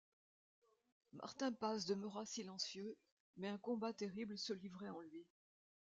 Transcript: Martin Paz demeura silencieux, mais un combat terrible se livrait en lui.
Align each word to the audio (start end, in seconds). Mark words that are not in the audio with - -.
Martin 1.13 1.51
Paz 1.51 1.85
demeura 1.85 2.25
silencieux, 2.25 2.97
mais 3.37 3.49
un 3.49 3.59
combat 3.59 3.93
terrible 3.93 4.35
se 4.35 4.51
livrait 4.51 4.89
en 4.89 4.99
lui. 5.01 5.27